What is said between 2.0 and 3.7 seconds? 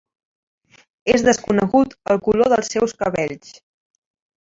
el color dels seus cabells.